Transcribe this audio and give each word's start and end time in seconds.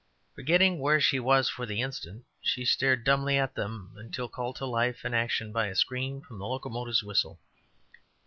Forgetting 0.33 0.79
where 0.79 0.99
she 0.99 1.19
was 1.19 1.47
for 1.47 1.67
the 1.67 1.79
instant, 1.83 2.25
she 2.41 2.65
stared 2.65 3.03
dumbly 3.03 3.37
at 3.37 3.53
them 3.53 3.93
until 3.99 4.27
called 4.27 4.55
to 4.55 4.65
life 4.65 5.05
and 5.05 5.13
action 5.13 5.51
by 5.51 5.67
a 5.67 5.75
scream 5.75 6.21
from 6.21 6.39
the 6.39 6.47
locomotive's 6.47 7.03
whistle. 7.03 7.39